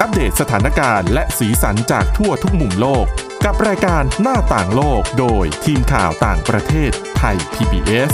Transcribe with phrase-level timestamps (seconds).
[0.00, 3.04] อัปเดตสถานการณ์และสีสันจากทั่วทุกมุมโลก
[3.44, 8.12] กับรายการหน้าต่างโลกโดยทีมข่าวต่างประเทศไทย PBS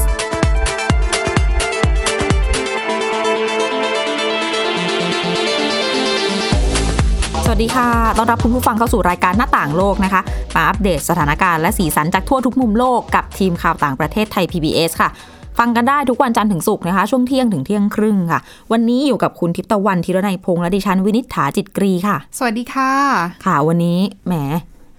[7.45, 7.89] สวัสดีค่ะ
[8.19, 10.23] ต้อนรับคุณผู้ฟังเข้าสู่รายการหน้าต่างโลกนะคะ
[10.55, 15.11] มาอัปเดตสถานการณ์และสีสันจากทั่วทุกมุมโลกกับทีมข่าวต่างประเทศไทย PBS ค่ะ
[15.59, 18.41] ฟังกันได้ทุกวันจันทร์ถึงศุกร์นะคะ ช่วงเที่ยงถึงเที่ยงครึ่งค่ะ
[18.73, 22.91] วันนี้อยู่กับคุณทิพย์ตะวันธีรนัยพงษ์และดิฉันวินิษฐาจิตกรีค่ะ สวัสดีค่ะ
[23.45, 24.35] ค่ะวันนี้แหม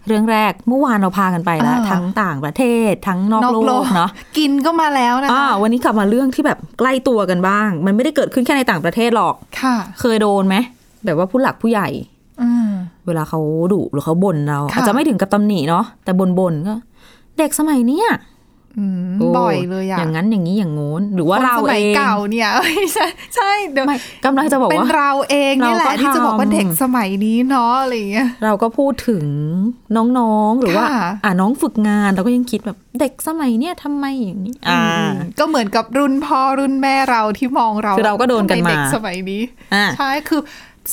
[0.07, 10.55] เรื่องแรกเมื่อวานเราพากันไปแล้วอ่าทั้งต่างประเทศทั้งนอกโลกเนาะกินก็มาแล้วนะอ่าคะวันนี้กลับมาเรื่องที่แบบใกล้ตัวกันบ้าง มันไม่ได้เกิดขึ้นแค่ในต่างประเทศหรอกค่ะ เคยโดนไหม
[11.05, 11.87] แบบว่าผู้หลักผู้ใหญ่
[12.41, 12.69] อืม
[13.05, 13.39] เวลาเขา
[13.73, 16.75] ดุหรือเขาบ่นเราค่ะอาจจะไม่ถึงกับตำหนิเนาะแต่บ่นบ่นๆก็
[17.37, 29.23] เด็กสมัยเนี้ยอืมโบ่อยเลยอะอย่างนั้นอย่างนี้อย่างโน้น หรือว่าคนเราสมัยเองเก่าเนี่ยไม่ใช่ใช่เดี๋ยวไม่กำลังจะบอกเป็นว่าเราเองนี่แหเราละก็ที่จะบอกว่าทำเด็กสมัยนี้เนาะอะไรอย่างเงี้ยเราก็พูดถึง
[29.95, 39.41] น้องๆหรือว่าค่ะอ่าน้องฝึกงานเราก็ยังคิดแบบเด็กสมัยเนี้ยทำไมอย่างนี้ อ่ามก็เหมือนกับรุ่นพ่อรุ่นแม่เราที่มองเราคือเราก็โดนกันมาทำไเด็กสมัยนี้
[39.73, 40.41] อ่าใช่คือ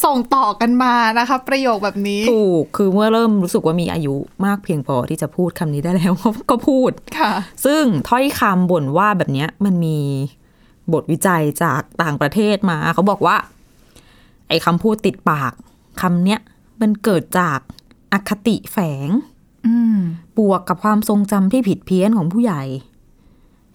[0.05, 4.15] ส่งต่อกันมานะคะ ประโยคแบบนี้ ถูก คือเมื่อเริ่มรู้สึกว่ามีอายุ
[4.47, 6.13] มากเพียงพอที่จะพูดคำนี้ได้แล้ว
[6.51, 7.33] ก็พูดค่ะ
[7.65, 9.99] ซึ่งถ้อยคำบ่นว่าแบบเนี้ยมันมี
[10.93, 13.37] บทวิจัยจากต่างประเทศมา เขาบอกว่า
[14.49, 15.53] ไอ้คำพูดติดปาก
[16.01, 16.41] คำเนี้ย
[16.81, 17.59] มันเกิดจาก
[18.13, 19.09] อคติแฝง
[19.67, 19.99] อืม
[20.39, 22.63] บวกกับความทรงจำที่ผิดเพี้ยนของผู้ใหญ่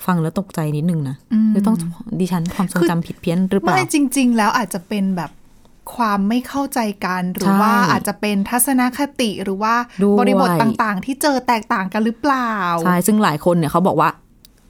[0.05, 1.75] ฟังแล้วตกใจนิดนึงนะอืมคือต้อง
[2.19, 5.31] ดิฉันความทรงจำผิดเพี้ยนหรือเปล่า ไม่จริง ๆ แล้วอาจจะเป็นแบบ
[5.95, 12.51] ความไม่เข้าใจกัน หรือใช่ว่าอาจจะเป็นทัศนคติหรือว่าด้วยบริบทต่างๆ ที่เจอแตกต่างกันหรือเปล่า
[12.83, 14.09] ใช่ซึ่งหลายคนเนี่ยเขาบอกว่า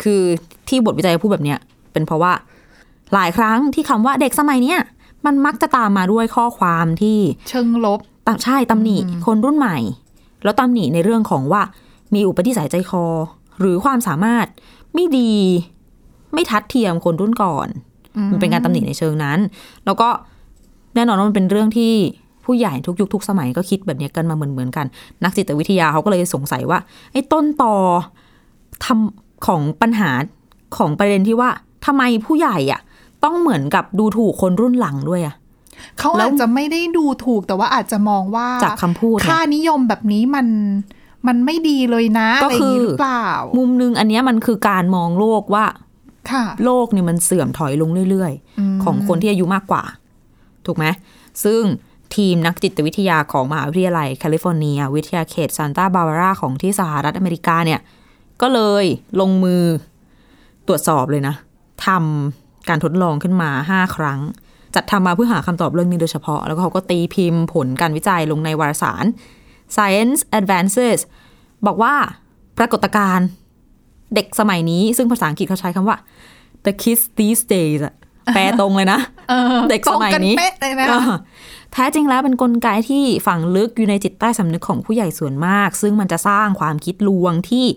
[0.03, 0.21] คือ
[0.67, 1.59] ที่บทวิจัยพูดแบบเนี้ย
[1.93, 2.33] เป็นเพราะว่า
[3.13, 4.79] หลายครั้งที่คำว่าเด็กสมัยเนี้ย
[5.25, 7.17] มันมักจะตามมาด้วยข้อความที่
[7.49, 9.77] เชิงลบตำใช่ตำหนิคนรุ่นใหม่
[10.43, 11.61] แล้วตำหนิในเรื่องของว่า
[12.13, 13.05] มีอุปนิสัยใจคอ
[13.59, 14.45] หรือความสามารถ
[14.93, 15.33] ไม่ดี
[16.33, 17.67] ไม่ทัดเทียมคนรุ่นก่อน
[18.31, 19.39] มันเป็นการตำหนิในเชิงนั้น
[19.85, 20.09] แล้วก็
[20.97, 21.93] แน่นอนว่ามันเป็นเรื่องที่
[22.45, 24.85] ผู้ใหญ่ทุกยุคทุกสมัยก็คิดแบบเนี้ยกันมาเหมือนเหมือนๆกัน
[25.23, 26.79] นักจิตวิทยาเขาก็เลยสงสัยว่า
[27.11, 27.75] ไอ้ต้นตอ
[28.85, 30.09] ทำของปัญหา
[30.77, 31.49] ของประเด็นที่ว่า
[31.85, 32.81] ทำไมผู้ใหญ่อะ
[33.23, 35.35] ต้องเหมือนกับดูถูกคนรุ่นหลังด้วยอะ
[35.99, 40.47] เขาแล้วอาจจะไม่ได้ดูถูกแต่ว่าอาจจะมองว่าจากคำพูดเนี่ยค่านิยมแบบนี้มัน
[41.27, 43.27] มันไม่ดีเลยนะก็อะไรอย่างนี้คือหรือเปล่า
[43.57, 45.65] มุมหนึงอันเนี้ยมันคือการมองโลกว่า
[46.31, 48.33] ค่ะโลกเนี่ยมันเสื่อมถอยลงเรื่อย
[48.73, 49.83] มๆของคนที่อายุมากกว่า
[50.67, 50.85] ถูกไหม
[51.43, 51.61] ซึ่ง
[52.15, 57.79] ทีมนักจิตวิทยาของมหาวิทยาลัยแคลิฟอร์เนีย วิทยาเขตซานตาบาบาราของที่สหรัฐอเมริกาเนี่ย
[58.41, 58.85] ก็เลย
[59.19, 59.63] ลงมือ
[60.67, 61.35] ตรวจสอบเลยนะ
[61.85, 64.19] ทำการทดลองขึ้นมา 5 ครั้ง
[64.75, 69.05] จัดทำมาเพื่อหาคำตอบเรื่องนี้โดยเฉพาะ แล้วก็เขาก็ตีพิมพ์ผลการวิจัยลงในวารสาร
[69.75, 70.99] Science Advances
[71.65, 71.93] บอกว่า
[72.57, 73.27] ปรากฏการณ์
[74.15, 75.97] เด็กสมัยนี้ซึ่งภาษาอังกฤษเขาใช้คำว่า
[76.65, 77.95] the kids these days อะ
[78.33, 78.99] แปลตรงเลยนะ
[79.29, 81.11] เออเด็กสมัยนี้ตรงกัเป๊ะเลยนะเออ
[81.73, 87.67] แท้จริงแล้วเป็นนกลไกที่ฝังลึกอยู่ในจิตใต้สำนึกของผู้ใหญ่ส่วนมาก ซึ่งมันจะสร้างความคิดลวงที่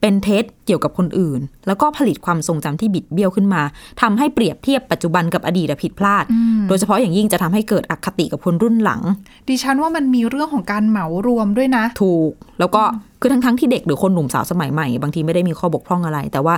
[0.00, 3.62] เป็นเท็จเกี่ยวกับคนอื่น แล้วก็ผลิตความทรงจำที่บิดเบี้ยวขึ้นมา
[4.00, 6.24] ทำให้เปรียบเทียบปัจจุบันกับอดีตอะผิดพลาด
[6.68, 9.00] โดยเฉพาะอย่างยิ่งจะทำให้เกิดอคติกับคนรุ่นหลัง
[9.48, 12.82] ดิฉันว่ามันมีเรื่องของการเหมารวมด้วยนะ ถูก แล้วก็
[13.20, 16.54] คือทั้งทั้งๆที่เด็กหรือคนหนุ่มสาวสมัยใหม่ บางทีไม่ได้มีข้อบกพร่องอะไร แต่ว่า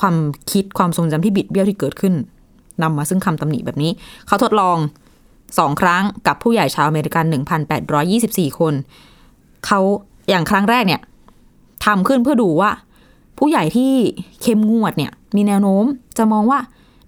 [0.00, 0.16] ความ
[0.52, 2.14] คิดความทรงจำที่บิดเบี้ยวที่เกิดขึ้น
[2.82, 3.90] นำมาซึ่งคำตำหนิแบบนี้
[4.26, 4.76] เขาทดลอง
[5.58, 7.24] สองครั้งกับผู้ใหญ่ชาวอเมริกัน
[7.92, 8.74] 1,824 คน
[9.66, 9.80] เขา
[10.28, 11.00] อย่างครั้งแรกเนี่ย
[11.84, 12.70] ทำขึ้นเพื่อดูว่า
[13.38, 13.92] ผู้ใหญ่ที่
[14.42, 15.84] เข้มงวดเนี่ย มีแนวโน้ม
[16.18, 16.58] จะมองว่า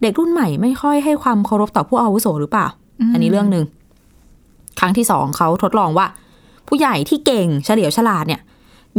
[0.03, 2.66] เด็กรุ่นใหม่ไม่ค่อยให้ความเคารพต่อผู้อาวุโสหรือเปล่า
[3.12, 3.64] อันนี้เรื่องหนึ่ง
[4.78, 6.06] ครั้งที่สองเขาทดลองว่า
[6.69, 8.41] ผู้ใหญ่ที่เก่งเฉลียวฉลาดเนี่ย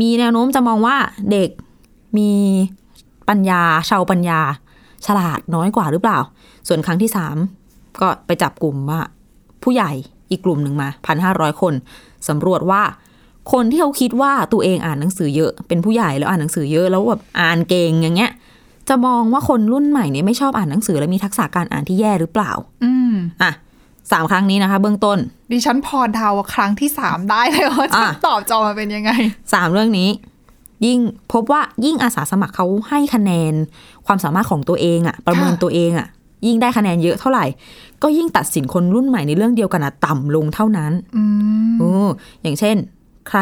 [0.02, 0.96] มีแนวโน้มจะมองว่า
[1.32, 1.50] เด็ก
[2.18, 2.32] มี
[3.30, 4.40] ปัญญาชาวปัญญา
[5.06, 6.20] ฉลาดน้อยกว่าหรือเปล่า
[6.68, 7.36] ส่วนครั้งที่สาม
[8.02, 9.00] ก็ไปจับกลุ่มว่า
[9.64, 9.92] ผู้ใหญ่
[10.32, 11.74] อีกกลุ่มหนึ่งมาพันห้าร้อยคน
[12.30, 12.82] สำรวจว่า
[13.52, 18.32] คนที่เขาคิดว่าตัวเองอ่านหนังสือเยอะเป็นผู้ใหญ่แล้วอ่านหนังสือเยอะแล้วแบบอ่านเก่งอย่างเงี้ย
[18.90, 22.52] จะมองว่าคนรุ่นใหม่เนี่ยไม่ชอบอ่านหนังสือและมีทักษะการอ่านที่แย่หรือเปล่า
[22.84, 23.52] อืมอะ
[24.12, 25.18] สามครั้งนี้นะคะ เบื้องต้น
[25.52, 29.12] ดิฉันพอเดาครั้งที่สามได้เลยว่าจะอะตอบจะออกมาเป็นยังไง
[29.54, 30.10] สามเรื่องนี้
[30.86, 31.00] ยิ่ง
[31.32, 33.54] พบว่ายิ่งอาสาสมัครเขาให้คะแนน
[34.06, 36.08] ความสามารถของตัวเองอะประเมินค่ะตัวเองอะ
[36.48, 37.46] ยิ่งได้คะแนนเยอะเท่าไหร่
[38.04, 41.24] ก็ยิ่งตัดสินคนรุ่นใหม่ในเรื่องเดียวกันอะต่ำลงเท่านั้นอื
[41.70, 41.92] มโอ้
[42.42, 42.76] อย่างเช่น
[43.30, 43.40] ใคร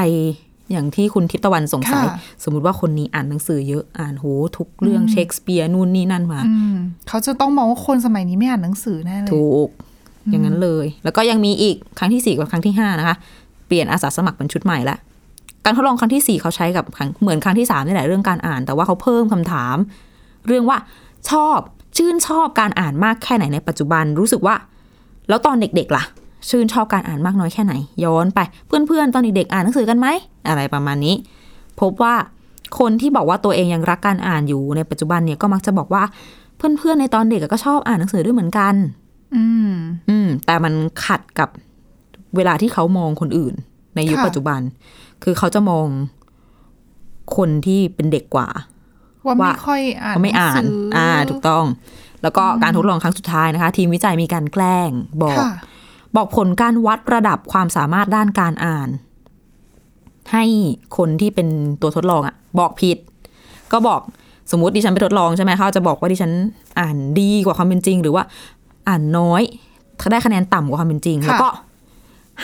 [0.71, 4.25] อย่างที่คุณทิพย์ตะวันสงสัยค่ะสมมุติว่าคนนี้อ่านหนังสือเยอะอ่านโห
[4.57, 6.77] ทุกเรื่องเชคสเปียร์นู่นนี่นั่นมาอืม
[7.07, 9.69] เขาจะต้องมองว่าคนสมัยนี้ไม่อ่านหนังสือแน่เลยถูก
[10.31, 13.15] อย่างนั้นเลย แล้วก็ยังมีอีกครั้งที่สี่กับครั้งที่ห้านะคะ
[13.67, 14.97] เปลี่ยนอาสาสมัครเป็นชุดใหม่ละ
[15.69, 19.75] การทดลองครั้งที่สี่เขาใช้กับครั้งเหมือนครั้งที่สามนี่แหละเรื่องการอ่าน แต่ว่าเขาเพิ่มคำถาม
[20.47, 20.77] เรื่องว่า
[21.29, 21.57] ชอบ
[21.97, 24.55] ชื่นชอบการอ่านมากแค่ไหนในปัจจุบันรู้สึกว่า
[25.29, 26.03] แล้วตอนเด็กๆล่ะ
[26.49, 27.73] ชื่นชอบการอ่านมากน้อยแค่ไหน
[28.03, 30.07] ย้อนไปเพื่อนๆตอนเด็กๆอ่านหนังสือกันไหม
[30.47, 31.15] อะไรประมาณนี้
[31.79, 32.15] พบว่า
[32.79, 36.03] คนที่บอกว่าตัวเองยังรักการอ่านอยู่ในปัจจุบันเนี่ยก็มักจะบอกว่า
[36.57, 38.75] เพื่อนๆในตอนเด็กก็ชอบอ่านหนังสือด้วยเหมือนกัน
[39.35, 39.73] อืม
[40.09, 40.73] อืม แต่มัน
[41.05, 41.49] ขัดกับ
[42.35, 43.53] เวลาที่เขามองคนอื่น
[43.95, 44.59] ในยุคค่ะปัจจุบัน
[45.23, 45.87] คือเขาจะมอง
[47.35, 48.47] คนที่เป็นเด็กกว่า
[49.25, 51.65] ว่าว่าไม่ค่อยอ่านเขาไม่อ่านหงสือ่า ถูกต้อง
[52.21, 54.89] แล้วก็การทดลองครั้งสุดท้ายนะคะ ทีมวิจัยมีการแกล้ง
[55.21, 55.51] บอกค่ะ
[56.15, 58.89] บอกผลการวัดระดับความสามารถด้านการอ่าน
[60.31, 60.45] ให้
[60.97, 61.47] คนที่เป็น
[61.81, 62.97] ตัวทดลองอะบอกผิด
[63.71, 64.01] ก็บอก
[64.51, 66.31] สมมติดิฉันไปทดลองใช่ไหมเขาจะบอกว่าดิฉัน
[66.79, 68.23] อ่านดีกว่าความเป็นจริง หรือว่า
[68.87, 69.41] อ่านน้อย
[70.11, 71.49] ได้คะแนนต่ำกว่าความเป็นจริงค่ะแล้วก็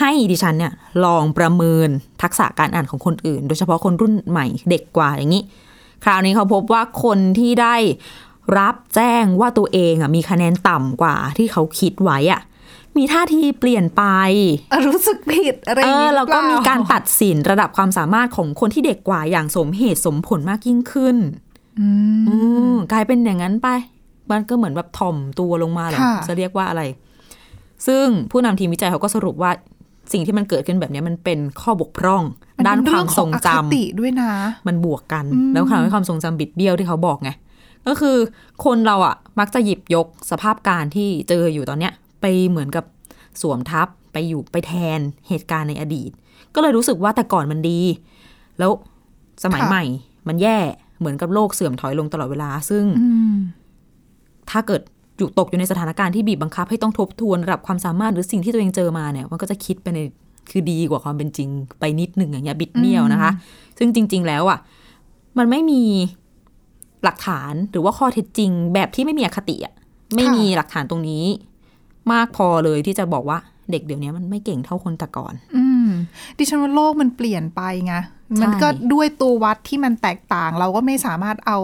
[0.00, 0.72] ให้ดิฉันเนี่ย
[1.04, 1.88] ลองประเมิน
[2.22, 5.44] ทักษะการอ่านของคนอื่น โดยเฉพาะคนรุ่นใหม่เด็กกว่าอย่างนี้
[6.04, 7.76] คราวนี้เขาพบว่าคนที่ได้
[8.58, 12.40] รับแจ้งว่าตัวเองอะมีคะแนนต่ำกว่าที่เขาคิดไว้อะ
[12.96, 14.02] มีท่าทีเปลี่ยนไป
[14.88, 21.16] รู้สึกผิดอะไรอเอย่างอนี้แล้วก็หอมีเปล่การตัดสินระดับความสามารถของคนที่เด็กกว่าอย่างสมเหตุสมผลมากยิ่งขึ้น
[21.78, 21.88] อื
[22.20, 22.36] มอื
[22.72, 23.68] มกลายเป็นอย่างนั้นไป
[24.30, 26.82] มันก็เหมือนแบบถ่อมตัวลงมาเหรอค่ะจะเรียกว่าอะไร
[27.86, 29.50] ซึ่งผู้นำทีมวิจัยเขาก็สรุปว่า
[30.12, 32.22] สิ่งที่มันเกิดขึ้นแบบนี้มันเป็นข้อบกพร่อง
[32.56, 34.30] มันด้านเป็นควาเรื่มอทรงของจำอคติด้วยนะ
[34.66, 37.30] มันบวกกันอืมแล้วทำให้ความทรงจำบิดเบี้ยวที่เขาบอกไง
[37.86, 38.16] ก็คือ
[38.64, 42.84] คนเราอะมักจะหยิบยกสภาพการณ์ที่เจออยู่ตอนเนี้ย ไปเหมือนกับ
[43.42, 46.10] สวมทับไปอยู่ไปแทนเหตุการณ์ในอดีต
[46.54, 47.80] ก็เลยรู้สึกว่าแต่ก่อนมันดี
[48.58, 48.70] แล้ว
[49.44, 49.84] สมัยค่ะใหม่
[50.28, 50.58] มันแย่
[50.98, 53.36] เหมือนกับโลกเสื่อมถอยลงตลอดเวลา ซึ่งอืม
[54.50, 54.82] ถ้าเกิด
[55.18, 59.98] อยู่ตกอยู่ในสถานการณ์ที่บีบบังคับให้ต้องทบทวนระดับความสามารถหรือสิ่งที่ตัวเองเจอมาเนี่ย มันก็จะคิดไปใน
[60.50, 61.48] คือดีกว่าความเป็นจริง
[61.80, 63.30] ไปนิดหนึ่งอย่างเงี้ยบิดเบี้ยวนะคะ
[63.78, 64.58] ซึ่งจริง ๆ แล้วอะ
[65.38, 65.82] มันไม่มี
[67.04, 69.74] หลักฐานหรือว่าข้อเท็จจริง แบบที่ไม่มีอคติอะ
[70.16, 71.24] ไม่มีหลักฐานตรงนี้
[72.12, 73.38] มากพอเลยที่จะบอกว่า
[73.70, 75.88] เด็กเดี๋ยวนี้มันไม่เก่งเท่าคนแต่ก่อน อืม
[76.38, 77.94] ดิฉันว่าโลกมันเปลี่ยนไปไง
[78.42, 81.58] มันก็ด้วยตัววัดที่มันแตกต่าง เราก็ไม่สามารถเอา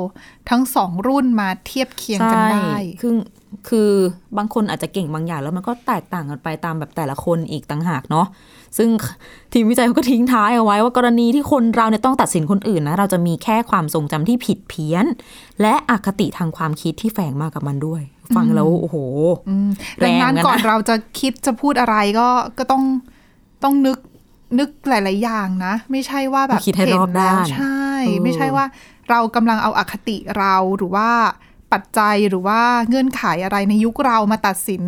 [0.51, 3.13] ทั้งสองรุ่นมาเทียบเคียงกันได้ใช่คือ
[3.69, 3.91] คือ
[4.39, 8.27] บางคนอาจจะเก่งบางอย่างแล้วมันก็แตกต่างกันไปตามแบบแต่ละคนอีกต่างหากเนาะ
[8.79, 8.89] ซึ่ง
[9.53, 15.05] ทีมวิจัยเขาก็ทิ้งท้ายเอาไว้ว่ากรณีที่คนเราเนี่ยต้องตัดสินคนอื่นนะเราจะมีแค่ความทรงจำที่ผิดเพี้ยน
[15.61, 18.03] และอคติทางความคิดที่แฝงมากับมันด้วย
[18.37, 18.97] ฟังแล้วโอ้โห
[19.49, 19.69] อืม
[19.99, 22.29] แรดังงนั้นเหมือนกันนะก่อนเราจะคิดจะพูดอะไรก็
[22.59, 22.83] ก็ต้อง
[23.63, 23.99] ต้องนึก
[24.59, 28.65] นึกหลาย ๆ อย่างนะ ไม่ใช่ว่าแบบคิดให้รอบเนแล้วด้านใช่เออไม่ใช่ว่า
[29.11, 31.09] เรากำลังเอาอคติเราหรือว่า
[31.73, 34.83] ปัจจัยหรือว่าเงื่อนไขอะไรในยุคเรามาตัดสิน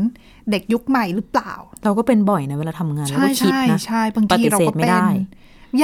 [0.51, 1.53] เด็กยุคใหม่หรือเปล่า
[1.85, 5.09] เราก็เป็นบ่อยนะเวลาทำงานเราใช่ก็คิดใช่นะใช่บางปทีฏิเราเสธก็ไม่เป็นได้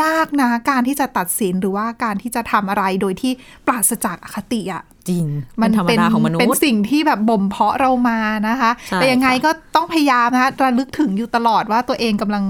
[0.03, 3.33] ยากนะการที่จะตัดสินหรือว่าการที่จะทำอะไรโดยที่
[3.67, 5.27] ปราศจากอคติอะจริง
[5.63, 12.45] มัเป็นธรรมดาของมนุษเป็นย์สิ่งที่แบบบ่มเพาะเรามานะคะใช่แต่ยังไงค่ะก็ต้องพยายามนะคะระลึกถึงอยู่ตลอดว่าตัวเองกำลัง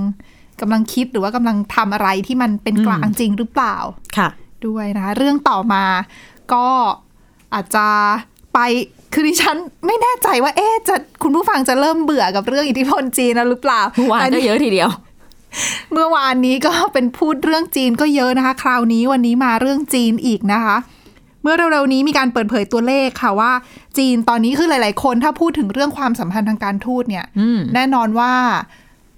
[0.60, 3.76] กำลังคิดหรือว่ากำลังทำอะไรที่มันเป็นกลางจริงหรือเปล่า
[4.16, 4.28] ค่ะ
[4.66, 5.84] ด้วยนะคะเรื่องต่อมา
[6.52, 6.66] ก็
[7.54, 7.86] อาจจะ
[8.54, 8.58] ไป
[9.12, 9.56] คือดิฉัน
[9.86, 14.90] ไม่แน่ใจว่า เอ๊ะจะคุณผู้ฟังจะเริ่มเบื่อกับเรื่องอิทธิพลจีนแล้วหรือเปล่าเมื่อวานอันก็นี้เยอะทีเดียว
[15.92, 20.76] เมื่อวานนี้ก็เป็นพูดเรื่องจีนก็เยอะนะคะ คราวนี้วันนี้มาเรื่องจีนอีกนะคะ
[21.42, 23.52] เมื่อเร็วๆนี้มีการเปิดเผยตัวเลขค่ะว่า
[23.98, 28.32] จีนตอนนี้คือหลาย ๆ คนถ้าพูดถึงเรื่องความสัมพันธ์ทางการทูตเนี่ยอืมแน่นอนว่า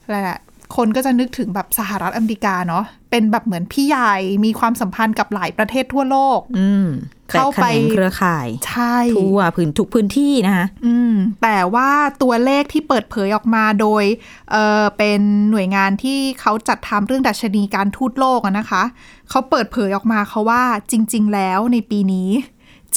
[0.05, 0.39] อะไรแหละ
[0.77, 4.15] คนก็จะนึกถึงแบบสหรัฐอเมริกาเนาะ เป็นแบบเหมือนพี่ใหญ่
[4.45, 6.89] มีความสัมพันธ์กับหลายประเทศทั่วโลก อืม
[7.31, 11.91] เข้าไปแตกแขนงเครือข่ายใช่ทั่วพื้นทุกพื้นที่นะคะอืม แต่ว่า
[12.23, 14.05] ตัวเลขที่เปิดเผยออกมาโดย
[14.51, 18.83] เออเป็นหน่วยงานที่เขาจัดทำเรื่องดัชนีการทูตโลกอะนะคะ
[19.31, 22.31] เขาเปิดเผยออกมาเขาว่าจริง ๆ แล้วในปีนี้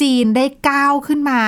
[0.00, 1.42] จีนได้ก้าวขึ้นมา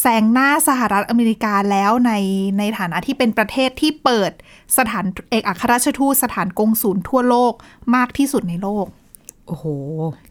[0.00, 2.12] แซงหน้าสหรัฐอเมริกาแล้วใน
[2.58, 4.30] ในฐานะที่เป็นประเทศที่เปิด
[4.78, 7.52] สถานเอกอัครราชทูตสถานกงศูนย์ทั่วโลก
[7.94, 8.86] มากที่สุดในโลก
[9.46, 9.64] โอ้โห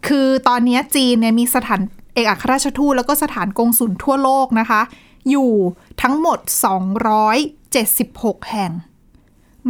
[0.08, 1.82] คือตอนนี้จีนเนี่ยมีสถาน
[2.13, 4.82] เอกอัครราชทูตแล้วก็สถานกงสุลทั่วโลกนะคะ
[5.30, 5.51] อยู่
[6.01, 6.39] ทั้งหมด
[7.63, 8.72] 276 แห่ง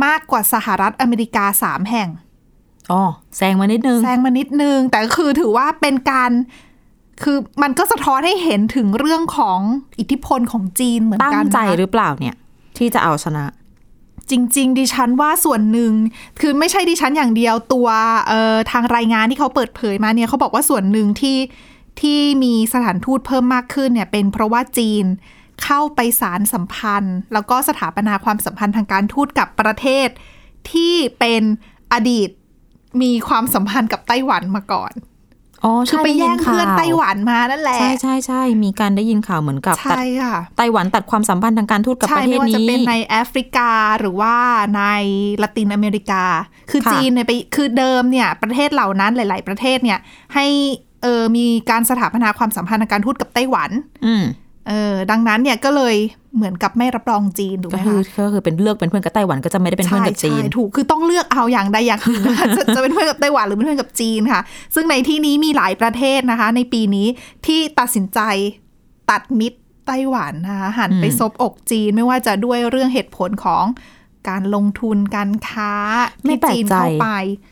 [0.05, 2.09] มากกว่าสหรัฐอเมริกา 3 แห่ง
[2.91, 3.03] อ๋อ
[3.37, 6.31] แซงมานิดนึงแซงมานิดนึง แต่ก็คือถือว่าเป็นการ
[7.23, 9.59] คือมันก็สะท้อนให้เห็นถึงเรื่องของ
[9.99, 12.35] อิทธิพลของจีนเหมือนตั้งกันใจนะหรือเปล่าเนี่ย
[12.77, 13.45] ที่จะเอาชนะ
[14.31, 15.91] จริง ๆ ดิฉันว่าส่วนหนึ่ง
[16.39, 17.87] คือไม่ใช่ดิฉันอย่างเดียวตัว
[18.27, 21.37] เอ่อทางรายงานที่เขาเปิดเผยมาเนี่ยเขาบอกว่าส่วนหนึ่งที่
[22.01, 25.05] ที่มีสถานทูตเพิ่มมากขึ้นเนี่ย เป็นเพราะว่าจีน
[25.63, 30.07] เข้าไปสารสัมพันธ์ แล้วก็สถาปนาความสัมพันธ์ทางการทูตกับประเทศ
[30.71, 31.43] ที่เป็น
[31.93, 32.29] อดีต
[33.01, 35.10] มีความสัมพันธ์กับไต้หวันมาก่อนอ๋อ
[35.89, 44.35] คือใช่ไปแย่งด้ยิเพื่อนข่าวไต้หวันมานั่นแหละ ใช่ใช่ใช่มีการได้ยินข่าวเหมือนกับตัดใช่ค่ะไต้หวันตัดความสัมพันธ์ทางการทูตกับใช่ประเทไม่ศว่าจะนี้เป็นในแอฟริกาหรือว่า
[44.77, 44.83] ใน
[45.41, 46.23] ละตินอเมริกา
[46.71, 49.99] คือค่ะจีนเนี่ยไปคือเดิมเนี่ยประเทศเหล่านั้นหลาย ๆ ประเทศเนี่ย
[50.35, 50.45] ให้
[51.03, 53.69] เออมีการสถาปนาความสัมพันธ์ทางการทูตกับไต้หวัน
[54.05, 54.23] อืม
[54.67, 55.95] เออดังนั้นเนี่ยก็เลย
[56.35, 64.41] เหมือนกับไม่รับรองจีนถูกก็ไหมคือคะก็คือเป็นเลือกเป็นเพื่อนกับไต้หวันก็จะไม่ได้เป็นเพื่อนกับจีนใช่ถูกคือต้องเลือกเอาอย่างใดอย่างหนึ่งนะคะจะจะเป็นเพื่อนกับไต้หวันหรือเป็นเพื่อนกับจีนค่ะ
[64.75, 67.07] ซึ่งในที่นี้มีหลายประเทศนะคะ ในปีนี้
[67.45, 68.19] ที่ตัดสินใจ
[69.11, 73.65] ตัดมิตรไต้หวันนะคะหันไปอืมซบอกจีนไม่ว่าจะด้วยเรื่องเหตุผลของ
[74.29, 75.73] การลงทุนการค้า
[76.23, 77.50] ไม่ที่แปลกจีนใจเข้าไปอืมอืม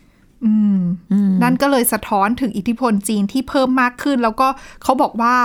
[1.44, 4.48] นั่นก็เลยสะท้อนถึงอิทธิพลจีนที่เพิ่มมากขึ้น แล้วก็
[4.84, 5.36] เขาบอกว่า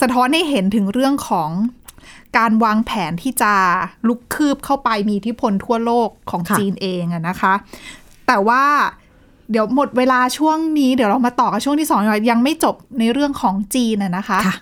[0.00, 1.50] สะท้อนให้เห็นถึงเรื่องของ
[2.38, 3.52] การวางแผนที่จะ
[4.08, 7.54] ลุกคืบเข้าไปมีอิทธิพลทั่วโลกของค่ะจีนเองอะนะคะ
[8.26, 8.64] แต่ว่า
[9.50, 14.56] เดี๋ยวหมดเวลาช่วงนี้ เดี๋ยวเรามาต่อกับช่วงที่สองดีกว่ายังไม่จบในเรื่องของจีนอะนะคะค่ะ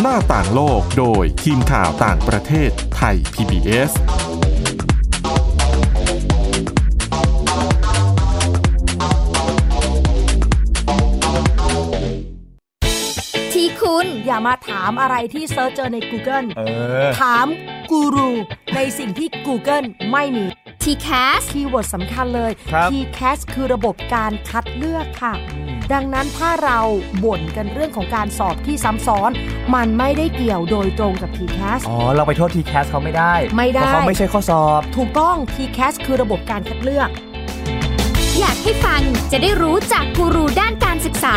[0.00, 3.90] หน้าต่างโลกโดยทีมข่าวต่างประเทศไทย PBS
[14.04, 16.62] คุณอย่ามาถามอะไรที่เซิร์ชเจอใน Google เอ
[17.04, 17.46] อถาม
[17.90, 18.30] กูรู
[18.74, 20.44] ในสิ่งที่ Google ไม่มี
[20.82, 25.34] TCAS keyword สำคัญเลยครับ TCAS คือระบบการคัดเลือกค่ะ
[25.92, 26.80] ดังนั้นถ้าเรา
[27.24, 29.30] บ่นกันเรื่องของการสอบที่ซ้ำซ้อน
[29.74, 37.08] มันไม่ได้เกี่ยวโดยตรงกับ TCAS อ๋อ เราไปโทษ TCAS เขาไม่ได้ ไม่ได้ เพราะเขาไม่ใช่ข้อสอบ ถูกต้อง TCAS คือระบบการคัดเลือก
[38.40, 41.36] อยากให้ฟังจะได้รู้จากกูรูด้านการศึกษา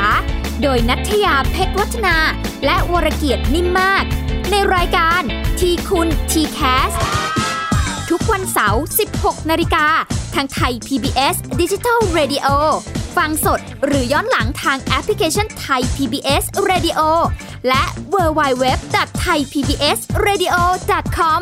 [0.61, 2.17] โดยนัทยาเพชรวัฒนา
[2.65, 4.03] และวรเกียดนิ่มมาก
[4.51, 5.21] ในรายการ
[5.59, 6.91] ทีคุณทีแคส
[8.09, 8.83] ทุกวันเสาร์
[9.15, 9.85] 16 นาฬิกา
[10.35, 12.47] ทางไทย PBS Digital Radio
[13.17, 16.99] ฟังสดหรือย้อนหลังทางแอปพลิเคชันไทย PBS Radio
[17.67, 20.55] และ w w w t h a i PBS Radio
[21.17, 21.41] com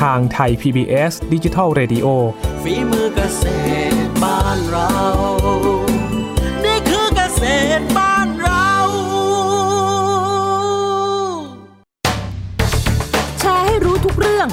[0.00, 2.06] ทางไทย PBS Digital Radio
[2.62, 3.44] ฝีมือเกษ
[3.92, 4.90] ตรบ้านเรา
[6.64, 7.42] นี่คือเกษ
[7.78, 8.70] ตรบ้านเรา
[13.40, 14.48] แชร์ให้รู้ทุกเรื่อง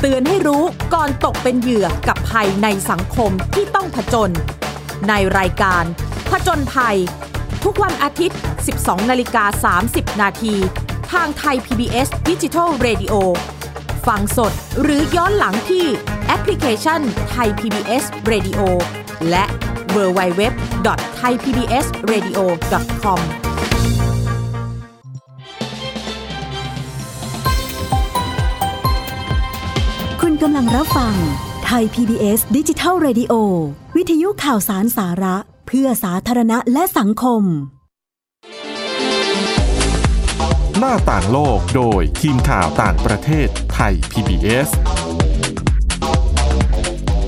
[0.00, 0.62] เตือนให้รู้
[0.94, 4.30] ก่อนตกเป็นเหยื่อกับภัยในสังคมที่ต้องผจญ
[5.08, 5.84] ในรายการ
[6.30, 6.96] ผจญภัย
[7.64, 8.38] ทุกวันอาทิตย์
[8.74, 10.54] 12 นาฬิกา 30 นาที
[11.12, 13.14] ทางไทย PBS Digital Radio
[14.08, 15.86] ฟังสดหรือย้อนหลังที่
[16.26, 18.60] แอปพลิเคชันไทย PBS Radio
[19.30, 19.44] และ
[19.96, 20.42] w w w
[20.86, 22.38] t h a i PBS Radio
[23.02, 23.20] com
[30.20, 31.14] คุณกำลังรับฟัง
[31.64, 33.32] ไทย PBS ดิจิทัล Radio
[33.96, 37.42] วิทยุข่าวสารสาระ เพื่อสาธารณะและสังคม
[40.84, 44.68] หน้าต่างโลกโดยทีมข่าวต่างประเทศไทย PBS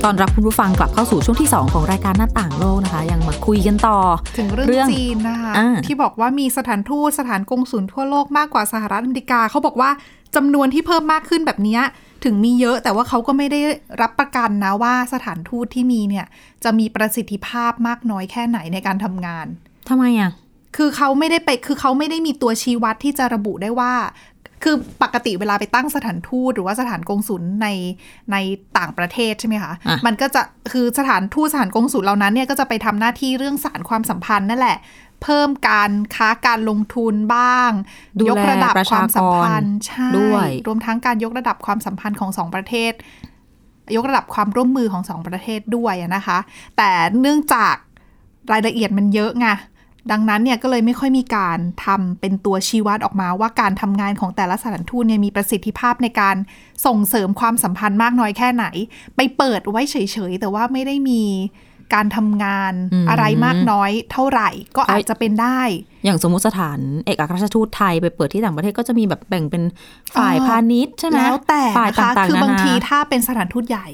[0.03, 3.99] ตอนรับคุณผู้ฟังกลับเข้าสู่ช่วงที่ 2 ของรายการหน้าต่างโลกนะคะ ยังมาคุยกันต่อ
[4.37, 9.89] ถึงเรื่องเรื่องจีนนะคะอ่าที่บอกว่ามีสถานทูตสถานกงสุลทั่วโลกมากกว่าสหรัฐอเมริกาเขาบอกว่า
[10.35, 11.81] จำนวนที่เพิ่มมากขึ้นแบบเนี้ย
[12.23, 13.61] ถึงมีเยอะแต่ว่าเขาก็ไม่ได้
[14.01, 16.25] รับประกันนะว่าสถานทูตที่มีเนี่ย
[16.63, 19.47] จะมีประสิทธิภาพมากน้อยแค่ไหนในการทำงาน
[19.89, 20.31] ทำไมอะ
[20.79, 23.93] คือเขาไม่ได้ไปคือเขาไม่ได้มีตัวชี้วัดที่จะระบุได้ว่า
[24.65, 27.67] คือปกติเวลาไปตั้งสถานทูตหรือว่าสถานกงสุลใน
[28.31, 28.37] ใน
[28.77, 30.41] ต่างประเทศใช่ไหมคะอะมันก็จะ
[30.71, 34.77] คือสถานทูตสถานกงสุลเหล่านั้นเนี่ยก็จะไปทำหน้าที่เรื่องสารความสัมพันธ์นั่นแหละ
[35.23, 37.71] เพิ่มการค้าการลงทุนบ้าง
[38.21, 42.93] ดูแลยกระดับประควาชามกรสัมพันธ์ใช่ด้วยรวมทั้งการยกระดับความสัมพันธ์ของสองประเทศ
[43.95, 46.37] ยกระดับความร่วมมือของสองประเทศด้วยอะนะคะ
[46.77, 46.91] แต่
[47.21, 47.75] เนื่องจาก
[48.51, 49.47] รายละเอียดมันเยอะไง
[50.11, 56.35] ดังนั้นเนี่ยก็เลยไม่ค่อยมีการทำเป็นตัวชี้วัดออกมาว่าการทำงานของแต่ละสถานทูตเนี่ยมีประสิทธิภาพในการ
[56.85, 58.65] ส่งเสริมความสัมพันธ์มากน้อยแค่ไหน
[59.15, 59.95] ไปเปิดไว้เฉ
[60.29, 61.23] ยๆ แต่ว่าไม่ได้มี
[61.93, 65.61] การทำงานอืมอะไรมากน้อยเท่าไหร่ ก็อาจจะเป็นได้
[66.05, 69.63] อย่างสมมุติสถานเอกอัครราชทูตไทยไปเปิดที่ต่างประเทศก็จะมีแบบแบ่งเป็น
[70.15, 73.87] ฝ่ายอ๋อพาณิชย์ใช่ไหมแล้วแต่ฝ่ายนะคะต่างๆคือบางนนทีถ้าเป็นสถานทูตใหญ่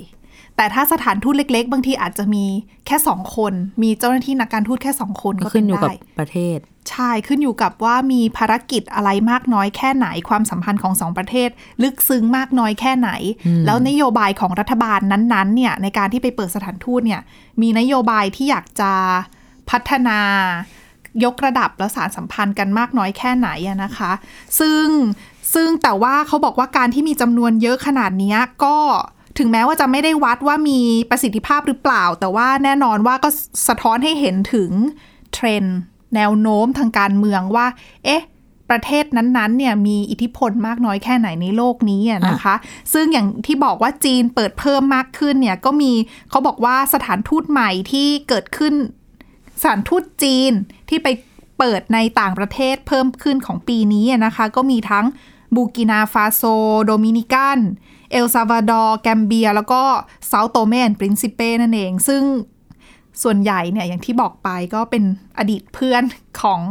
[0.57, 2.45] แต่ถ้าสถานทูตเล็ก ๆ บางทีอาจจะมี
[2.87, 3.53] แค่สองคน
[3.83, 6.57] มีเจ้าหน้าที่นักการทูตแค่สองคนก็ก็ขึ้เป็นนอยู่กับได้ประเทศ
[6.89, 11.49] ใช่ขึ้นอยู่กับว่ามีภารกิจอะไรมากน้อยแค่ไหนความสัมพันธ์ของสองประเทศ
[11.83, 13.09] ลึกซึ้งมากน้อยแค่ไหน
[13.65, 17.21] แล้วนโยบายของรัฐบาลนั้นๆเนี่ยในการที่ไปเปิดสถานทูตเนี่ย
[17.61, 18.91] มีนโยบายที่อยากจะ
[19.69, 20.19] พัฒนา
[21.23, 24.11] ยกระดับและสารสัมพันธ์กันมากน้อยแค่ไหนอะนะคะ
[24.59, 24.85] ซึ่ง
[25.53, 28.77] ซึ่งแต่ว่าเขาบอกว่าการที่มีจำนวนเยอะขนาดเนี้ยก็
[29.37, 33.29] ถึงแม้ว่าจะไม่ได้วัดว่ามีประสิทธิภาพหรือเปล่า แต่ว่าแน่นอนว่าก็
[33.67, 34.71] สะท้อนให้เห็นถึง
[35.33, 35.77] เทรนด์
[36.15, 37.67] แนวโน้มทางการเมืองว่า
[38.05, 38.23] เอ๊ะ
[38.69, 42.55] ประเทศนั้นๆ เนี่ยมีอิทธิพลมากน้อยแค่ไหนในโลกนี้นะคะ
[42.93, 45.91] ซึ่งอย่างที่บอกว่าจีนเปิดเพิ่มมากขึ้นเนี่ยก็มี
[46.29, 48.73] เขาบอกว่าสถานทูตใหม่ที่เกิดขึ้น
[49.61, 50.51] สถานทูตจีน
[50.89, 51.07] ที่ไป
[51.59, 55.05] เปิดในต่างประเทศเพิ่มขึ้นของปีนี้นะคะ ก็มีทั้ง
[55.55, 56.41] บูร์กินาฟาโซ
[56.85, 57.59] โดมินิกัน
[58.11, 59.81] เอลซาวาดอร์ แกมเบีย แล้วก็
[60.27, 62.23] เซาโตเมนปรินซิเปนั่นเอง ซึ่ง
[63.23, 65.03] ส่วนใหญ่เนี่ยอย่างที่บอกไปก็เป็น
[65.37, 66.03] อดีตเพื่อน
[66.41, 66.61] ของ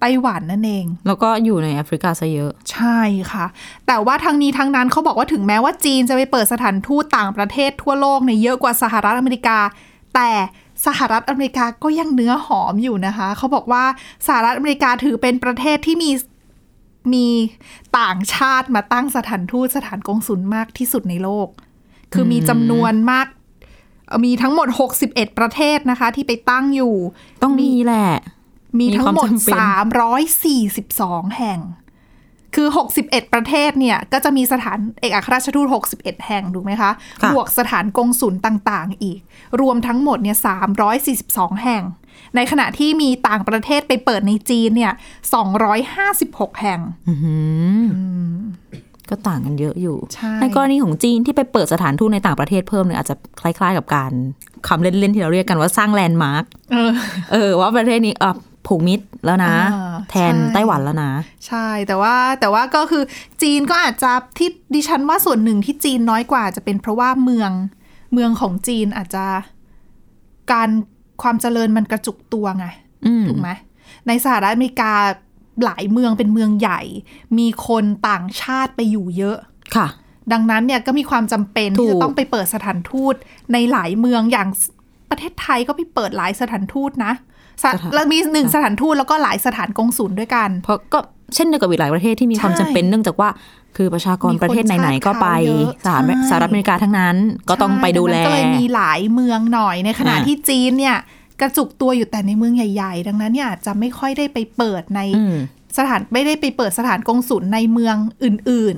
[0.00, 3.00] ไต้หวันนั่นเอง แล้วก็อยู่ในแอฟริกาซะเยอะ ใช่
[3.32, 3.46] ค่ะ
[3.86, 9.58] แต่ว่าทั้งนี้ทั้งนั้นเขาบอกว่าถึงแม้ว่าจีนจะไปเปิดสถานทูตต่างประเทศทั่วโลกเนี่ยเยอะกว่าสหรัฐอเมริกา
[10.14, 10.30] แต่
[10.86, 13.84] สหรัฐอเมริกาก็ยังเนื้อหอมอยู่นะคะ เขาบอกว่า
[14.26, 16.10] สหรัฐอเมริกาถือเป็นประเทศที่มี
[17.14, 17.26] มี
[17.98, 21.48] ต่างชาติมาตั้งสถานทูตสถานกงสุลมากที่สุดในโลก
[22.12, 23.26] คือมีจำนวนมาก
[24.06, 24.68] เอ่อมีทั้งหมด
[25.02, 26.94] 61 ประเทศนะคะ ที่ไปตั้งอยู่
[27.42, 28.10] ต้องมีแหละ
[28.80, 29.58] มีทั้งหมดมีความจำเป็น
[31.32, 31.60] 342 แห่ง
[32.54, 32.68] คือ
[33.00, 36.90] 61 ประเทศเนี่ย ก็จะมีสถานเอกอัครราชทูต 61 แห่งถูกไหมคะ
[37.22, 39.18] ค่ะบวกสถานกงสุลต่างๆ อีก
[39.60, 40.36] รวมทั้งหมดเนี่ย
[41.00, 41.82] 342 แห่ง
[42.36, 44.92] ในขณะที่มีต่างประเทศไปเปิดในจีนเนี่ย
[45.76, 47.36] 256 แห่งอื้อหื
[47.78, 48.36] อ
[49.10, 54.12] ก็ต่างกันเยอะอยู่ใช่กรณีของจีนที่ไปเปิดสถานทูตในต่างประเทศเพิ่มเนี่ยอาจจะคล้าย ๆ กับการ
[54.68, 56.90] คำเล่น ๆ ที่เราเรียกกันว่าสร้างแลนด์มาร์คเออ
[57.32, 58.36] เออว่าประเทศนี้อะ
[58.66, 61.10] ผูกมิตรแล้วนะอ่าแทนใช่ไต้หวันแล้วนะ
[61.46, 63.02] ใช่แต่ว่าแต่ว่าก็คือ
[63.42, 67.50] จีนก็อาจจะที่ดิฉันว่าส่วนหนึ่งที่จีนน้อยกว่าจะเป็นเพราะว่าเมือง
[68.12, 69.26] เมืองของจีนอาจจะ
[70.52, 70.70] การ
[71.22, 72.66] ความเจริญมันกระจุกตัวไง
[73.06, 73.48] อืมถูกไหม
[74.06, 74.92] ในสหรัฐอเมริกา
[75.64, 76.80] หลายเมืองเป็นเมืองใหญ่
[77.38, 79.38] มีคนต่างชาติไปอยู่เยอะ
[79.76, 79.88] ค่ะ
[80.32, 83.14] ดังนั้นเนี่ยก็มีความจำเป็นถูกที่จะต้องไปเปิดสถานทูต
[83.52, 84.48] ในหลายเมืองอย่าง
[85.10, 87.12] ประเทศไทยก็ไปเปิดหลายสถานทูตนะ
[87.62, 90.98] สถแล้วมีหนึ่งสถานทูตแล้วก็หลายสถานกงสุลด้วยกัน เพราะก็
[91.34, 93.28] เช่นเดียวกับอีกหลายประเทศที่มีความใช่จำเป็นเนื่องจากว่า
[93.76, 95.28] คือประชากรมีคนประเทศไหนๆก็ไป
[95.86, 97.16] ชาติสหรัฐเขาเยอะสหรัฐอเมริกาทั้งนั้น
[97.48, 100.96] ก็ต้องไปดูแลใช่ดังนั้นก็เลยมีหลายเมืองหน่อยในขณะอ่าที่จีนเนี่ย
[101.40, 105.36] กระจุกตัวอยู่แต่ในเมืองใหญ่ๆ ดังนั้นเนี่ยอาจจะไม่ค่อยได้ไปเปิดในอืม
[105.78, 108.76] สถานไม่ได้ไปเปิดสถานกงสุลในเมืองอื่น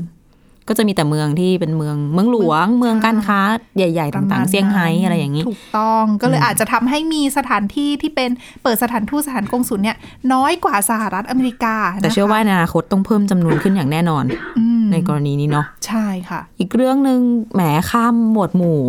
[0.69, 3.41] ก็จะมีแต่เมืองที่เป็นเมืองเมืองหลวง เมืองการค้า
[3.77, 8.31] ใหญ่ๆประมาต่าณงๆ เซี่ยงไฮ้นั้นอะไรอย่างนี้ ถูกต้องก็เลยอาจจะทำให้มีสถานที่ที่เป็น
[8.63, 9.97] เปิดสถานทูตสถานกงสุลเนี่ย
[10.33, 14.25] น้อยกว่าสหรัฐอเมริกา แต่เชื่อว่าในอนาคตต้องเพิ่มจำนวนขึ้นอย่างแน่นอน
[14.59, 17.21] อืมในกรณีนี้เนาะใช่ค่ะ อีกเรื่องหนึ่ง
[17.55, 18.81] แหมข้ามหมวดหมู่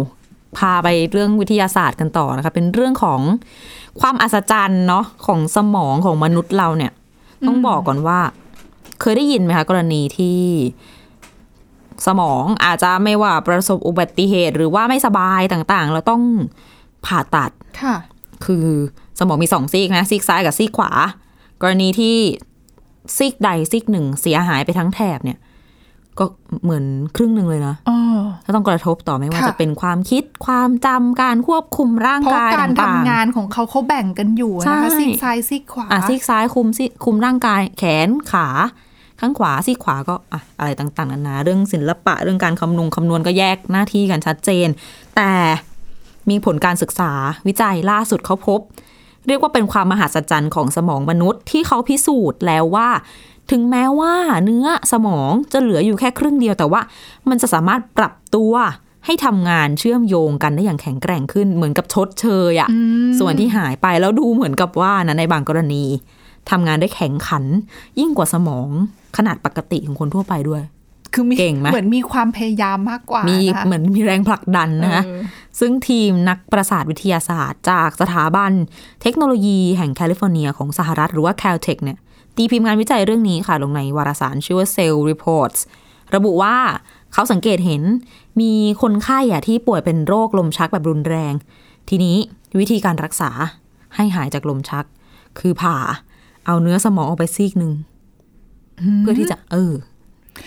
[0.57, 3.21] พาไปเรื่องวิทยาศาสตร์กันต่อนะคะเป็นเรื่องของ
[4.01, 6.91] ความอัศจรรย์เนาะของสมองของมนุษย์เราเนี่ย
[7.47, 8.19] ต้องบอกก่อนว่า
[9.01, 10.39] เคยได้ยินไหมคะกรณีที่
[12.07, 16.21] สมองอาจจะไม่ว่าประสบอุบัติเหตุ หรือว่าไม่สบายต่างๆ เราต้อง
[17.05, 17.95] ผ่าตัดค่ะ
[18.45, 18.67] คือ
[19.19, 20.91] สมองมีสองซีกนะซีกซ้ายกับซีกขวา
[21.61, 22.15] กรณีที่
[23.17, 25.39] ซีกใดซีกหนึ่งเสียหายไปทั้งแถบเนี่ย
[26.19, 26.25] ก็
[26.63, 26.85] เหมือน
[27.15, 27.99] ครึ่งหนึ่งเลยนะอ๋อ
[28.45, 38.47] ก็ต้องกระทบต่อไม่ว่าค่ะจะเป็นความคิดความจำการควบคุมร่างเพราะกายการต่างทำงานของเขาเขาแบ่งกันอยู่ใช่นะคะซีกซ้ายซีกขวาๆอะซีกซ้ายคุมซีกคุมร่างกายแขนขา
[39.19, 44.67] ข้างขวาซีขวาก็อะอะไรต่างๆนานาเรื่องศิลปะเรื่องการคำนวณคำนวณก็แยกหน้าที่กันชัดเจน
[45.15, 45.31] แต่
[46.29, 47.11] มีผลการศึกษา
[47.47, 48.59] วิจัยล่าสุดเขาพบ
[49.27, 52.89] เรียกว่าเป็นความมหัศจรรย์ของสมองมนุษย์ที่เขาพิสูจน์แล้วว่า
[53.51, 56.81] ถึงแม้ว่าเนื้อสมองจะเหลืออยู่แค่ครึ่งเดียวแต่ว่า
[57.29, 58.53] มันจะสามารถปรับตัว
[59.05, 62.69] ให้ทำงานเชื่อมโยงกันได้อย่างแข็งแกร่งขึ้นเหมือนกับชดเชยอะ
[63.19, 65.85] ส่วนที่หายไปแล้วดูเหมือนกับว่านะในบางกรณี
[66.49, 67.43] ทำงานได้แข็งขัน
[67.99, 68.69] ยิ่งกว่าสมอง
[69.17, 70.63] ขนาดปกติของคนทั่วไปด้วย
[71.13, 75.21] คือมีเก่งไหมเหมือนมีความพยายามมากกว่ามีนะคะเหมือนมีแรงผลักดันนะคะเออ
[75.59, 78.51] ซึ่งทีมนักประสาทวิทยาศาสตร์ จากสถาบัน
[79.01, 81.97] เทคโนโลยีแห่งแคลิฟอร์เนียของสหรัฐหรือว่า Caltech เนี่ย
[82.35, 85.59] ตีพิมพ์งานวิจัยเรื่องนี้ค่ะ ลงในวารสารชื่อว่า Cell Reports
[86.15, 86.55] ระบุว่า
[87.13, 87.83] เขาสังเกตเห็น
[88.41, 91.33] มีคนไข้อะที่ป่วยเป็นโรคลมชักแบบรุนแรง
[91.89, 92.15] ทีนี้
[92.59, 93.29] วิธีการรักษา
[93.95, 94.85] ให้หายจากลมชัก
[95.39, 95.77] คือผ่า
[96.49, 97.73] เอาเนื้อสมองออกไปซีกหนึ่ง
[98.99, 99.73] เพื่อที่จะ เออ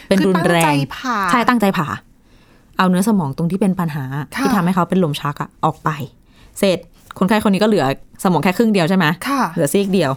[0.08, 1.88] เป็นคือรุนแรตั้งใจงผ่าใช่ตั้งใจผ่า
[2.78, 5.90] เอาเนื้อสมองตรงที่เป็นปัญหาค่ะที่ทำให้เขาเป็นลมชักอะออกไป
[6.58, 6.78] เสร็จ
[7.18, 7.84] คนไข้คนนี้ก็เหลือ
[8.24, 10.10] สมองแค่ครึ่งเดียวใช่ไหมค่ะเหลือซีกเดียว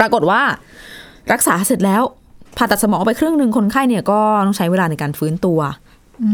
[0.00, 0.40] ปรากฏว่า
[1.32, 2.02] รักษาเสร็จแล้ว
[2.56, 5.60] ผ่าตัดสมองออกไปครึ่งหนึ่งคนไข้เนี่ยก็ต้องใช้เวลาในการฟื้นตัว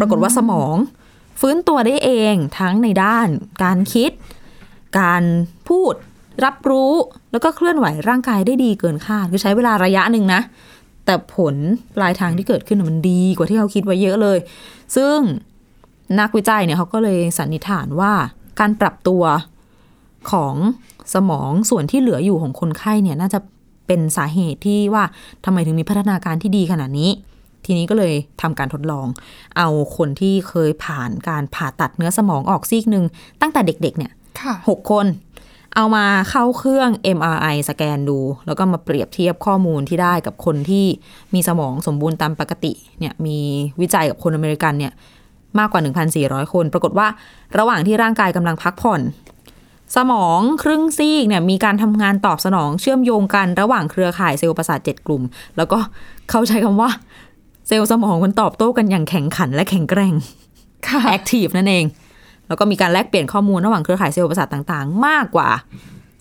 [0.01, 0.77] ปรากฏว่าสมอง
[1.41, 3.29] ฟื้นตัวได้เองทั้งในด้าน
[3.63, 4.11] การคิด
[5.01, 5.23] การ
[5.69, 5.95] พูด
[6.45, 6.93] รับรู้
[7.33, 10.41] แล้วก็เคลื่อนไหวร่างกายได้ดีเกินคาดคือใช้เวลาระยะหนึ่งนะ
[11.05, 11.55] แต่ผล
[11.97, 14.39] ปลายทางที่เกิดขึ้นนะมันดีกว่าที่เขาคิดไว้เยอะเลย
[14.97, 15.17] ซึ่ง
[16.21, 18.13] นักวิจัยเนี่ยเขาก็เลยสันนิษฐานว่า
[18.61, 19.23] การปรับตัว
[20.31, 20.55] ของ
[21.15, 23.39] สมองส่วนที่เหลืออยู่ของคนไข้เนี่ยน่าจะ
[23.87, 25.05] เป็นสาเหตุที่ว่า
[25.45, 27.11] ทำไมถึงมีพัฒนาการที่ดีขนาดนี้
[27.65, 29.07] ทีนี้ก็เลยทำการทดลอง
[29.59, 33.05] เอาคนที่เคยผ่านการผ่าตัดเนื้อสมองออกซีกหนึ่ง
[33.41, 35.07] ตั้งแต่เด็กๆเนี่ยค่ะหกคน
[35.77, 40.87] เอามาเข้าเครื่อง MRI สแกนดู แล้วก็มาเปรียบเทียบข้อมูลที่ได้กับคนที่
[41.35, 43.39] มีสมองสมบูรณ์ตามปกติเนี่ยมี
[43.81, 44.93] วิจัยกับคนอเมริกันเนี่ย
[45.59, 45.81] มากกว่า
[46.17, 47.07] 1,400 คน ปรากฏว่า
[47.59, 49.01] ระหว่างที่ร่างกายกำลังพักผ่อน
[49.97, 55.23] สมองครึ่งซีกเนี่ยมีการทำงานตอบสนองเชื่อมโยงกันระหว่างเครือข่ายเซลล์ประสาท7กลุ่ม
[55.57, 55.79] แล้วก็
[56.31, 56.91] เขาใช้คำว่า
[57.69, 60.15] เซลล์สมองมันตอบโต้กันอย่างแข็งขันและแข็งแกร่ง
[60.87, 61.85] ค่ะ active นั่นเอง
[62.53, 65.51] แล้วก็มีการแลกเปลี่ยนข้อมูลระหว่างเครือข่ายเซลล์ประสาทต่างๆ มากกว่า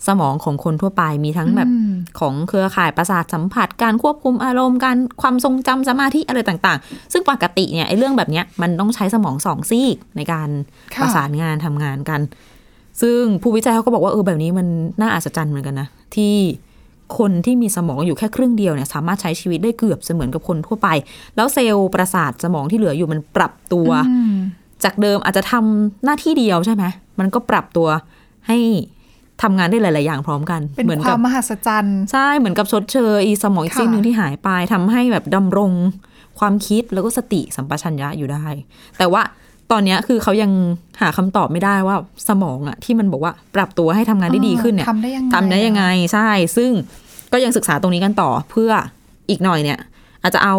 [0.06, 10.48] สมองของคนทั่วไปมีทั้งแบบอืมของเครือข่ายประสาทสัมผัส การควบคุมอารมณ์การความทรงจำสมาธิอะไรต่างๆ ซึ่งปกติเนี่ยไอ้เรื่องแบบเนี้ยมันต้องใช้สมองสองซีกในการ
[10.94, 12.20] ค่ะประสานงานทำงานกัน
[13.00, 14.66] ซึ่งผู้วิจัยเขาก็บอกว่าเออแบบนี้มัน
[15.00, 16.34] น่าอัศจรรย์เหมือนกันนะที่
[17.18, 20.88] คนที่มีสมองอยู่แค่ครึ่งเดียวเนี่ยสามารถใช้ชีวิตได้เกือบเสมือนกับคนทั่วไป
[21.36, 24.34] แล้วเซลล์ประสาทสมองที่เหลืออยู่มันปรับตัวอืม
[24.84, 26.84] จากเดิมอาจจะทำหน้าที่เดียวใช่ไหม
[27.18, 27.88] มันก็ปรับตัว
[28.48, 28.58] ให้
[29.42, 35.72] ทำงานได้หลาย ๆ อย่างพร้อมกันเป็นเหมือนคกัวามมหัศจรรย์ใช่เหมือนกับชดเชยอีสมองอีกค่ะซีกหนึ่งที่หายไปทำให้แบบดำรง
[36.38, 38.44] ความคิดแล้วก็สติสัมปชัญญะอยู่ได้
[38.98, 39.22] แต่ว่า
[39.70, 40.50] ตอนเนี้ยคือเขายัง
[41.00, 41.96] หาคำตอบไม่ได้ว่า
[42.28, 46.70] สมองอะที่มันบอกว่าปรับตัวให้ทำงานได้ดีขึ้นเนี่ยทำได้ยังไงทำได้ยังไงใช่ ซึ่ง
[47.32, 48.70] ก็ยังศึกษาตรงนี้กันต่อเพื่อ
[49.30, 49.78] อีกหน่อยเนี่ย
[50.22, 50.56] อาจจะเอา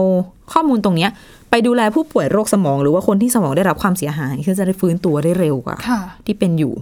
[0.54, 1.12] ข้อมูลตรงเนี้ย
[1.56, 6.74] ไปดูแลผู้ป่วยโรคสมอง หรือว่าคนที่สมองได้รับความเสียหายคือจะได้ฟื้นตัวได้เร็วกว่าค่ะที่เป็นอยู่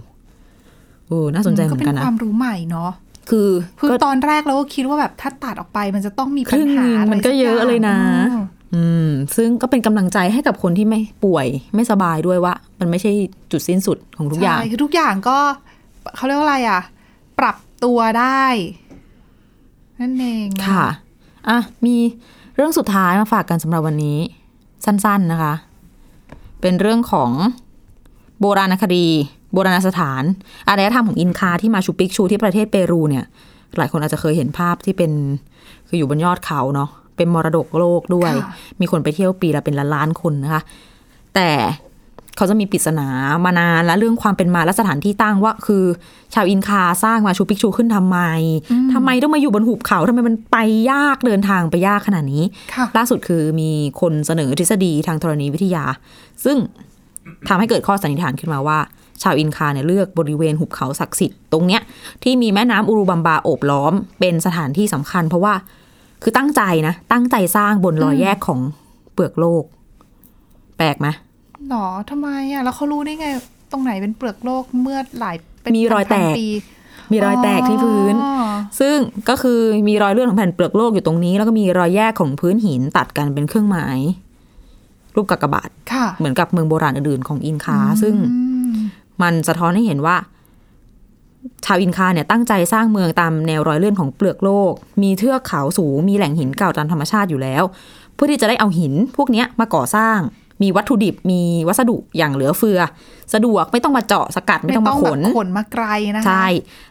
[1.06, 2.90] โอ้น่าสนใจเหมือนกันก็นะเป็นความรู้ใหม่เนาะ
[3.30, 7.98] คือคือก็ตอนแรกเราก็คิดว่าแบบถ้าตัดออกไปมันจะต้องมีคปัญรึ่งหหานึ่งอะไรมันก็เยอะเลยนะ
[8.34, 13.12] อ๋ออืม ซึ่งก็เป็นกำลังใจให้กับคนที่ไม่ป่วย ไม่สบายด้วยว่า มันไม่ใช่
[13.52, 15.38] จุดสิ้นสุดของทุกอย่างใช่คือทุกอย่างก็
[16.16, 16.80] เขาเรียกว่าอะไรอะ
[17.38, 18.44] ปรับตัวได้
[20.00, 20.86] นั่นเองนค่ะ
[21.48, 21.96] อะมี
[22.56, 24.18] เรื่องสุดท้ายมาฝากกันสำหรับวันนี้
[24.84, 25.54] สั้น ๆนะคะ
[26.60, 27.30] เป็นเรื่องของ
[28.40, 29.06] โบราณคดี
[29.52, 30.22] โบราณสถาน
[30.68, 33.24] อารยธรรมของอินคาที่มาชูปิกชูที่ประเทศเปรูเนี่ย
[33.78, 35.12] หลายคนอาจจะเคยเห็นภาพที่เป็น
[35.88, 40.62] คืออยู่บนยอดเขาเนาะเป็นมรดกโลกด้วยค่ะมีคนไปเที่ยวปีละเป็นล้านล้านๆคนนะคะ
[41.34, 41.48] แต่
[42.36, 43.08] เขาจะมีปริศนา
[43.44, 45.84] มานานและเรื่องความเป็นมาและสถานที่ตั้งว่า คือ
[46.34, 48.18] ชาวอินคาสร้างมาชูปิกชูขึ้นทำไม
[48.92, 50.56] ทำไมต้องมาอยู่บนหุบเขาทำไมมันไป
[50.90, 55.84] ยากเดินทางไปยากขนาดนี้ค่ะล่าสุดคือมีคนเสนอทฤษฎีทางธรณีวิทยา
[56.44, 56.56] ซึ่ง
[57.48, 58.78] ทำให้เกิดข้อสันนิษฐานขึ้นมาว่า
[59.22, 61.82] ชาวอินคาเนี่ยเลือกบริเวณหุบเขาศักดิ์สิทธิ์ตรงเนี้ย
[62.22, 65.54] ที่มีแม่น้ำอูรุบัมบาโอบล้อม เป็นสถานที่สำคัญ เพราะว่า
[66.22, 68.60] คือตั้งใจนะตั้งใจสร้างบนรอยแยกของ
[69.12, 69.64] เปลือกโลก
[70.78, 71.08] แปลกไหม
[71.70, 73.26] หรอทำไมอะ แล้วเขารู้ได้ไง
[73.72, 76.46] ตรงไหนเป็นเปลือกโลกเมื่อหลายเป็นมีรอยแตกพันๆปี
[77.12, 78.34] มีรอยแตกที่พื้นอ๋อ
[78.80, 78.96] ซึ่ง
[79.28, 83.98] ก็คือมีรอยเลื่อนของแผ่นเปลือกโลกอยู่ตรงนี้ แล้วก็มีรอยแยกของพื้นหินตัดกันเป็นเครื่องหมาย
[85.14, 88.72] รูปกากบาทค่ะเหมือนกับเมืองโบราณอื่นๆของอินคา ซึ่งอืม
[89.22, 90.16] มันสะท้อนให้เห็นว่า
[91.64, 94.72] ชาวอินคาเนี่ยตั้งใจสร้างเมืองตามแนวรอยเลื่อนของเปลือกโลก
[95.02, 97.62] มีเทือกเขาสูงมีแหล่งหินเก่าตามธรรมชาติอยู่แล้ว
[98.14, 100.18] เพื่อที่จะได้เอาหินพวกเนี้ยมาก่อสร้าง
[100.62, 102.80] มีวัตถุดิบมีวัสดุอย่างเหลือเฟือ
[103.34, 105.86] สะดวกไม่ต้องมาเจาะสกัดไม่ต้องมาขแบบนขนมาไกล
[106.16, 106.46] นะคะใช่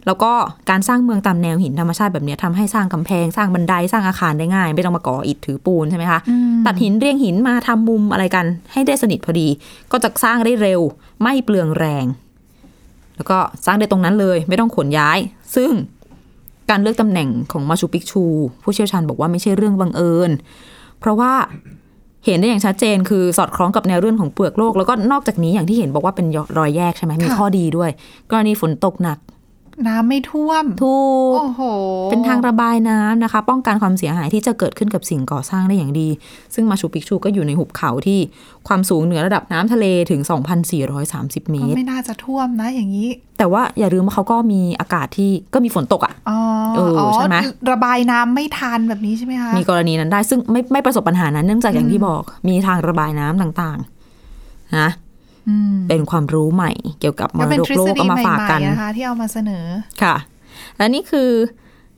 [0.05, 0.31] แล้วก็
[0.69, 9.47] การสร้างเมืองตามแนวหินธรรมชาติแบบเนี้ยทำให้สร้างกำแพงสร้างบันไดสร้างอาคารได้ง่าย ไม่ต้องมาก่ออิฐถือปูนใช่ไหมคะอืมตัดหินเรียงหินมาทำมุมอะไรกัน ให้ได้สนิทพอดี
[9.91, 10.81] ก็จะสร้างได้เร็ว
[11.21, 12.05] ไม่เปลืองแรง
[13.15, 15.19] แล้วก็สร้างได้ตรงนั้นเลย ไม่ต้องขนย้าย
[15.55, 15.71] ซึ่ง
[16.69, 18.23] การเลือกตำแหน่งของมาชูปิกชู
[18.63, 20.31] ผู้เชี่ยวชาญบอกว่าไม่ใช่เรื่องบังเอิญ
[20.99, 21.33] เพราะว่า
[22.25, 27.89] เห็นได้อย่างชัดเจน คือสอดคล้องกับแนวเรื่องของเปลือกโลก แล้วก็นอกจากนี้อย่างที่เห็นบอกว่าเป็นรอยแยกใช่ไหมมีค่ะข้อดีด้วย
[28.31, 29.17] กรณีฝนตกหนัก
[29.87, 30.99] น้ำไม่ท่วม ถู
[31.35, 31.61] ก โอ้โห
[32.11, 36.09] เป็นทางระบายน้ำนะคะ ป้องกันความเสียหายที่จะเกิดขึ้นกับสิ่งก่อสร้างได้อย่างดี
[36.55, 38.19] ซึ่งมาชูปิกชูก็อยู่ในหุบเขาที่
[38.67, 40.21] ความสูงเหนือระดับน้ำทะเลถึง
[40.85, 46.39] 2,430 เมก็ตร ไม่น่าจะท่วมนะอย่างนี้ แต่ว่าอย่าลืมว่าเขาก็มีอากาศที่ก็มีฝนตกอะ่ะอ๋อ
[46.75, 47.37] เออใช่ไหม
[47.71, 55.10] ระบายน้ำไม่ทันแบบนี้ใช่ไหมคะ มีกรณีนั้นได้ซึ่งไม่ไม่ประสบปัญหานั้นเนื่องจากอย่างที่บอก มีทางระบายน้ำต่างๆ นะอืม
[55.91, 59.65] เป็นความรู้ใหม่ เกี่ยวกับมก็รเป็นดกทฤโลษกฎีเอามาใหฝากกัม่นๆนะคะที่เอามาเสนอ
[60.01, 60.15] ค่ะ
[60.77, 61.29] และนี่คือ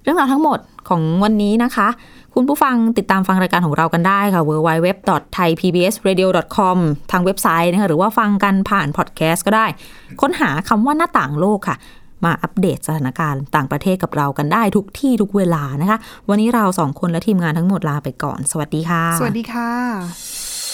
[0.03, 1.87] เรื่องราวทั้งหมดของวันนี้นะคะ
[2.33, 6.77] คุณผู้ฟังติดตามฟังรายการของเรากันได้ค่ะ www.thaipbsradio.com
[7.11, 9.65] ทางเว็บไซต์นะคะหรือว่าฟังกันผ่านพอดแคสต์ก็ได้
[10.21, 11.75] ค้นหาคำว่าหน้าต่างโลกค่ะ
[12.25, 15.97] มาอัปเดตสถานการณ์ต่างประเทศกับเรากันได้ทุกที่ทุกเวลานะคะ
[16.29, 19.69] วันนี้เราสองคนและทีมงานทั้งหมดลาไปก่อน สวัสดีค่ะ สวัสดีค่ะ